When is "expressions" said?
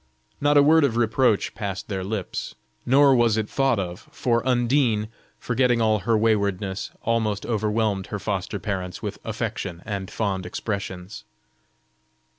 10.47-11.23